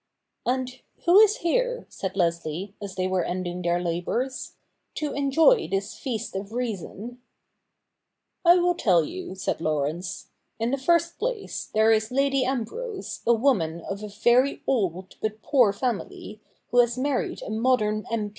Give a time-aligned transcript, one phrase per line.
[0.47, 4.53] 'And who is here,' said Leslie, as they were ending their labours,'
[4.95, 7.21] to enjoy this feast of reason?''
[8.43, 13.33] I will tell you,' said Laurence.' In the first place, there is Lady Ambrose, a
[13.35, 16.41] woman of a very old but poor family,
[16.71, 18.29] who has married a modern M.